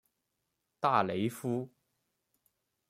[0.79, 1.69] 大雷夫。